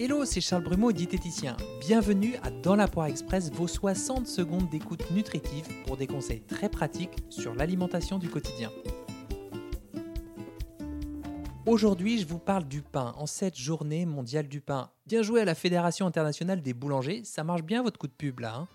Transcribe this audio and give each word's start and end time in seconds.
Hello, 0.00 0.24
c'est 0.24 0.40
Charles 0.40 0.62
Brumeau, 0.62 0.92
diététicien. 0.92 1.56
Bienvenue 1.80 2.36
à 2.44 2.52
Dans 2.52 2.76
la 2.76 2.86
Poire 2.86 3.08
Express, 3.08 3.50
vos 3.50 3.66
60 3.66 4.28
secondes 4.28 4.70
d'écoute 4.70 5.10
nutritive 5.10 5.66
pour 5.84 5.96
des 5.96 6.06
conseils 6.06 6.40
très 6.40 6.68
pratiques 6.68 7.16
sur 7.30 7.52
l'alimentation 7.52 8.20
du 8.20 8.28
quotidien. 8.28 8.70
Aujourd'hui, 11.66 12.20
je 12.20 12.28
vous 12.28 12.38
parle 12.38 12.68
du 12.68 12.80
pain 12.80 13.12
en 13.18 13.26
cette 13.26 13.58
journée 13.58 14.06
mondiale 14.06 14.46
du 14.46 14.60
pain. 14.60 14.88
Bien 15.08 15.22
joué 15.22 15.40
à 15.40 15.44
la 15.44 15.56
Fédération 15.56 16.06
internationale 16.06 16.62
des 16.62 16.74
boulangers, 16.74 17.22
ça 17.24 17.42
marche 17.42 17.64
bien 17.64 17.82
votre 17.82 17.98
coup 17.98 18.06
de 18.06 18.12
pub 18.12 18.38
là. 18.38 18.54
Hein? 18.54 18.68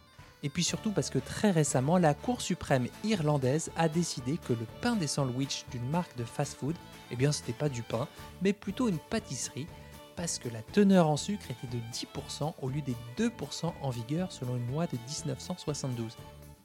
Et 0.44 0.50
puis 0.50 0.66
surtout 0.66 0.92
parce 0.92 1.10
que 1.10 1.20
très 1.20 1.52
récemment, 1.52 1.98
la 1.98 2.14
Cour 2.14 2.42
suprême 2.42 2.90
irlandaise 3.06 3.72
a 3.78 3.88
décidé 3.88 4.38
que 4.46 4.52
le 4.52 4.66
pain 4.82 4.98
des 4.98 5.08
sandwichs 5.08 5.64
d'une 5.72 5.90
marque 5.90 6.18
de 6.18 6.26
fast-food, 6.26 6.76
eh 7.12 7.16
bien 7.16 7.32
c'était 7.32 7.54
pas 7.54 7.70
du 7.70 7.82
pain, 7.82 8.10
mais 8.42 8.52
plutôt 8.52 8.90
une 8.90 9.00
pâtisserie 9.00 9.68
parce 10.16 10.40
que 10.40 10.50
la 10.50 10.62
teneur 10.62 11.08
en 11.08 11.18
sucre 11.18 11.50
était 11.52 11.76
de 11.76 11.82
10% 11.92 12.54
au 12.62 12.70
lieu 12.70 12.82
des 12.82 12.96
2% 13.18 13.74
en 13.82 13.90
vigueur 13.90 14.32
selon 14.32 14.58
une 14.58 14.68
loi 14.68 14.88
de 14.88 14.98
1972. 14.98 16.18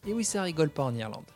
Et 0.06 0.12
oui, 0.12 0.24
ça 0.24 0.42
rigole 0.42 0.70
pas 0.70 0.84
en 0.84 0.94
Irlande. 0.94 1.26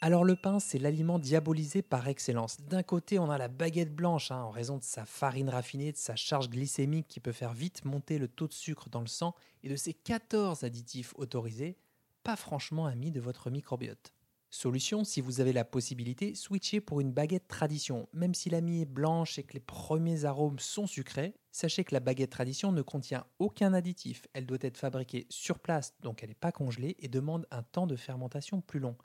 Alors 0.00 0.24
le 0.24 0.36
pain, 0.36 0.60
c'est 0.60 0.78
l'aliment 0.78 1.18
diabolisé 1.18 1.82
par 1.82 2.06
excellence. 2.06 2.58
D'un 2.68 2.84
côté, 2.84 3.18
on 3.18 3.30
a 3.30 3.38
la 3.38 3.48
baguette 3.48 3.92
blanche, 3.92 4.30
hein, 4.30 4.42
en 4.42 4.50
raison 4.50 4.78
de 4.78 4.84
sa 4.84 5.04
farine 5.04 5.48
raffinée, 5.48 5.90
de 5.90 5.96
sa 5.96 6.14
charge 6.14 6.48
glycémique 6.48 7.08
qui 7.08 7.18
peut 7.18 7.32
faire 7.32 7.52
vite 7.52 7.84
monter 7.84 8.18
le 8.18 8.28
taux 8.28 8.46
de 8.46 8.52
sucre 8.52 8.88
dans 8.90 9.00
le 9.00 9.08
sang 9.08 9.34
et 9.64 9.68
de 9.68 9.74
ses 9.74 9.94
14 9.94 10.62
additifs 10.62 11.14
autorisés, 11.16 11.76
pas 12.22 12.36
franchement 12.36 12.86
amis 12.86 13.10
de 13.10 13.20
votre 13.20 13.50
microbiote. 13.50 14.12
Solution, 14.50 15.04
si 15.04 15.20
vous 15.20 15.40
avez 15.40 15.52
la 15.52 15.66
possibilité, 15.66 16.34
switchez 16.34 16.80
pour 16.80 17.00
une 17.00 17.12
baguette 17.12 17.48
tradition. 17.48 18.08
Même 18.14 18.34
si 18.34 18.48
la 18.48 18.62
mie 18.62 18.80
est 18.80 18.86
blanche 18.86 19.38
et 19.38 19.42
que 19.42 19.52
les 19.52 19.60
premiers 19.60 20.24
arômes 20.24 20.58
sont 20.58 20.86
sucrés, 20.86 21.34
sachez 21.52 21.84
que 21.84 21.94
la 21.94 22.00
baguette 22.00 22.30
tradition 22.30 22.72
ne 22.72 22.80
contient 22.80 23.26
aucun 23.38 23.74
additif. 23.74 24.26
Elle 24.32 24.46
doit 24.46 24.58
être 24.62 24.78
fabriquée 24.78 25.26
sur 25.28 25.58
place, 25.58 25.94
donc 26.00 26.22
elle 26.22 26.30
n'est 26.30 26.34
pas 26.34 26.50
congelée 26.50 26.96
et 27.00 27.08
demande 27.08 27.46
un 27.50 27.62
temps 27.62 27.86
de 27.86 27.96
fermentation 27.96 28.62
plus 28.62 28.80
long. 28.80 28.96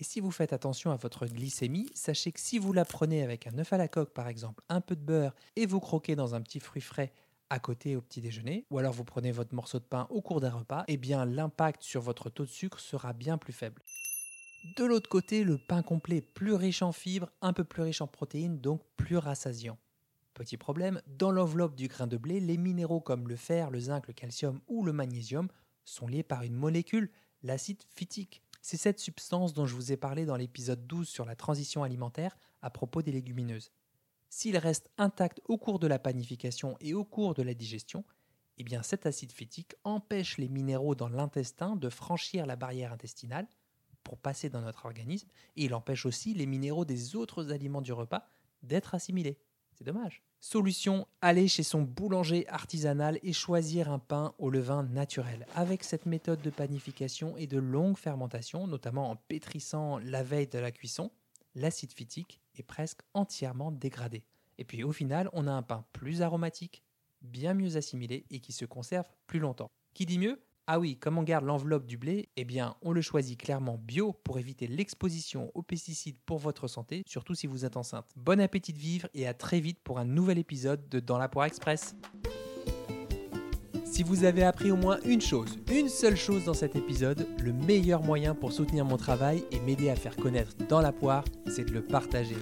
Et 0.00 0.04
si 0.04 0.18
vous 0.18 0.32
faites 0.32 0.52
attention 0.52 0.90
à 0.90 0.96
votre 0.96 1.26
glycémie, 1.26 1.90
sachez 1.94 2.32
que 2.32 2.40
si 2.40 2.58
vous 2.58 2.72
la 2.72 2.84
prenez 2.84 3.22
avec 3.22 3.46
un 3.46 3.56
œuf 3.58 3.72
à 3.72 3.78
la 3.78 3.88
coque 3.88 4.12
par 4.12 4.26
exemple, 4.26 4.64
un 4.68 4.80
peu 4.80 4.96
de 4.96 5.00
beurre 5.00 5.34
et 5.54 5.66
vous 5.66 5.80
croquez 5.80 6.16
dans 6.16 6.34
un 6.34 6.40
petit 6.40 6.60
fruit 6.60 6.82
frais 6.82 7.12
à 7.50 7.60
côté 7.60 7.96
au 7.96 8.00
petit 8.00 8.20
déjeuner, 8.20 8.66
ou 8.70 8.78
alors 8.78 8.92
vous 8.92 9.04
prenez 9.04 9.32
votre 9.32 9.54
morceau 9.54 9.78
de 9.78 9.84
pain 9.84 10.06
au 10.10 10.20
cours 10.20 10.40
d'un 10.40 10.50
repas, 10.50 10.84
eh 10.88 10.96
bien 10.96 11.24
l'impact 11.24 11.82
sur 11.82 12.00
votre 12.00 12.30
taux 12.30 12.44
de 12.44 12.50
sucre 12.50 12.80
sera 12.80 13.12
bien 13.12 13.38
plus 13.38 13.52
faible. 13.52 13.80
De 14.64 14.84
l'autre 14.84 15.08
côté, 15.08 15.44
le 15.44 15.56
pain 15.56 15.82
complet 15.82 16.20
plus 16.20 16.54
riche 16.54 16.82
en 16.82 16.92
fibres, 16.92 17.30
un 17.40 17.52
peu 17.52 17.64
plus 17.64 17.82
riche 17.82 18.00
en 18.00 18.06
protéines, 18.06 18.60
donc 18.60 18.82
plus 18.96 19.16
rassasiant. 19.16 19.78
Petit 20.34 20.56
problème, 20.56 21.00
dans 21.06 21.30
l'enveloppe 21.30 21.74
du 21.74 21.88
grain 21.88 22.06
de 22.06 22.16
blé, 22.16 22.40
les 22.40 22.56
minéraux 22.56 23.00
comme 23.00 23.28
le 23.28 23.36
fer, 23.36 23.70
le 23.70 23.80
zinc, 23.80 24.06
le 24.06 24.12
calcium 24.14 24.60
ou 24.68 24.84
le 24.84 24.92
magnésium 24.92 25.48
sont 25.84 26.06
liés 26.06 26.22
par 26.22 26.42
une 26.42 26.54
molécule, 26.54 27.10
l'acide 27.42 27.82
phytique. 27.94 28.42
C'est 28.62 28.76
cette 28.76 29.00
substance 29.00 29.54
dont 29.54 29.66
je 29.66 29.74
vous 29.74 29.92
ai 29.92 29.96
parlé 29.96 30.26
dans 30.26 30.36
l'épisode 30.36 30.86
12 30.86 31.08
sur 31.08 31.24
la 31.24 31.36
transition 31.36 31.82
alimentaire 31.82 32.36
à 32.60 32.70
propos 32.70 33.02
des 33.02 33.12
légumineuses. 33.12 33.72
S'il 34.28 34.56
reste 34.58 34.90
intact 34.98 35.40
au 35.46 35.56
cours 35.56 35.78
de 35.78 35.86
la 35.86 35.98
panification 35.98 36.76
et 36.80 36.94
au 36.94 37.04
cours 37.04 37.34
de 37.34 37.42
la 37.42 37.54
digestion, 37.54 38.04
eh 38.58 38.64
bien 38.64 38.82
cet 38.82 39.06
acide 39.06 39.32
phytique 39.32 39.76
empêche 39.84 40.36
les 40.36 40.48
minéraux 40.48 40.94
dans 40.94 41.08
l'intestin 41.08 41.76
de 41.76 41.88
franchir 41.88 42.44
la 42.44 42.56
barrière 42.56 42.92
intestinale 42.92 43.46
pour 44.08 44.16
passer 44.16 44.48
dans 44.48 44.62
notre 44.62 44.86
organisme 44.86 45.28
et 45.56 45.64
il 45.64 45.74
empêche 45.74 46.06
aussi 46.06 46.32
les 46.32 46.46
minéraux 46.46 46.86
des 46.86 47.14
autres 47.14 47.52
aliments 47.52 47.82
du 47.82 47.92
repas 47.92 48.26
d'être 48.62 48.94
assimilés. 48.94 49.36
C'est 49.74 49.84
dommage. 49.84 50.22
Solution, 50.40 51.06
aller 51.20 51.46
chez 51.46 51.62
son 51.62 51.82
boulanger 51.82 52.48
artisanal 52.48 53.18
et 53.22 53.34
choisir 53.34 53.92
un 53.92 53.98
pain 53.98 54.32
au 54.38 54.48
levain 54.48 54.82
naturel. 54.82 55.46
Avec 55.54 55.84
cette 55.84 56.06
méthode 56.06 56.40
de 56.40 56.48
panification 56.48 57.36
et 57.36 57.46
de 57.46 57.58
longue 57.58 57.98
fermentation, 57.98 58.66
notamment 58.66 59.10
en 59.10 59.16
pétrissant 59.16 59.98
la 59.98 60.22
veille 60.22 60.46
de 60.46 60.58
la 60.58 60.72
cuisson, 60.72 61.10
l'acide 61.54 61.92
phytique 61.92 62.40
est 62.56 62.62
presque 62.62 63.02
entièrement 63.12 63.70
dégradé. 63.70 64.24
Et 64.56 64.64
puis 64.64 64.84
au 64.84 64.92
final, 64.92 65.28
on 65.34 65.46
a 65.46 65.52
un 65.52 65.62
pain 65.62 65.84
plus 65.92 66.22
aromatique, 66.22 66.82
bien 67.20 67.52
mieux 67.52 67.76
assimilé 67.76 68.24
et 68.30 68.40
qui 68.40 68.52
se 68.52 68.64
conserve 68.64 69.06
plus 69.26 69.38
longtemps. 69.38 69.70
Qui 69.92 70.06
dit 70.06 70.18
mieux? 70.18 70.40
Ah 70.70 70.78
oui, 70.78 70.98
comme 70.98 71.16
on 71.16 71.22
garde 71.22 71.46
l'enveloppe 71.46 71.86
du 71.86 71.96
blé 71.96 72.28
Eh 72.36 72.44
bien, 72.44 72.76
on 72.82 72.92
le 72.92 73.00
choisit 73.00 73.40
clairement 73.40 73.78
bio 73.78 74.12
pour 74.12 74.38
éviter 74.38 74.66
l'exposition 74.66 75.50
aux 75.54 75.62
pesticides 75.62 76.18
pour 76.26 76.36
votre 76.36 76.68
santé, 76.68 77.02
surtout 77.06 77.34
si 77.34 77.46
vous 77.46 77.64
êtes 77.64 77.78
enceinte. 77.78 78.04
Bon 78.16 78.38
appétit 78.38 78.74
de 78.74 78.78
vivre 78.78 79.08
et 79.14 79.26
à 79.26 79.32
très 79.32 79.60
vite 79.60 79.78
pour 79.82 79.98
un 79.98 80.04
nouvel 80.04 80.36
épisode 80.36 80.86
de 80.90 81.00
Dans 81.00 81.16
la 81.16 81.30
poire 81.30 81.46
express. 81.46 81.96
Si 83.86 84.02
vous 84.02 84.24
avez 84.24 84.44
appris 84.44 84.70
au 84.70 84.76
moins 84.76 84.98
une 85.06 85.22
chose, 85.22 85.58
une 85.72 85.88
seule 85.88 86.16
chose 86.16 86.44
dans 86.44 86.52
cet 86.52 86.76
épisode, 86.76 87.26
le 87.42 87.54
meilleur 87.54 88.02
moyen 88.02 88.34
pour 88.34 88.52
soutenir 88.52 88.84
mon 88.84 88.98
travail 88.98 89.44
et 89.50 89.60
m'aider 89.60 89.88
à 89.88 89.96
faire 89.96 90.16
connaître 90.16 90.54
Dans 90.68 90.82
la 90.82 90.92
poire, 90.92 91.24
c'est 91.46 91.64
de 91.64 91.72
le 91.72 91.82
partager. 91.82 92.36